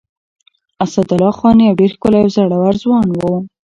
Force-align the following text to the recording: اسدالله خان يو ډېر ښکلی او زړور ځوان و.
اسدالله 0.83 1.31
خان 1.39 1.57
يو 1.67 1.77
ډېر 1.79 1.91
ښکلی 1.95 2.19
او 2.23 2.29
زړور 2.35 2.73
ځوان 2.83 3.07
و. 3.13 3.21